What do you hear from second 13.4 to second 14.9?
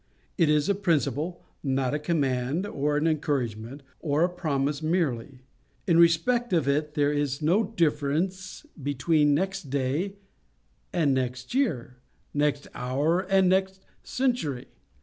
next century.